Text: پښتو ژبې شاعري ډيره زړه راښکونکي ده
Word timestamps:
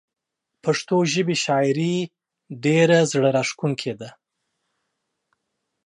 پښتو 0.63 0.97
ژبې 1.13 1.35
شاعري 1.45 1.95
ډيره 2.63 2.99
زړه 3.11 3.29
راښکونکي 3.35 3.93
ده 3.99 4.09